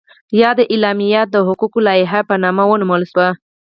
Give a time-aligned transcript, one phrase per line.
[0.41, 3.27] یاده اعلامیه د حقوقو لایحه په نامه ونومول شوه.